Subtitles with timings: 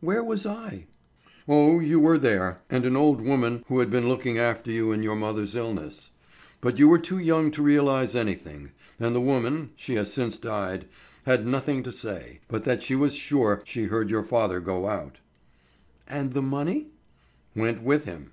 [0.00, 0.86] Where was I?"
[1.48, 5.02] "Oh, you were there, and an old woman who had been looking after you in
[5.02, 6.12] your mother's illness.
[6.60, 11.82] But you were too young to realize anything, and the woman—she has since died—had nothing
[11.82, 15.18] to say, but that she was sure she heard your father go out."
[16.06, 16.90] "And the money?"
[17.56, 18.30] "Went with him."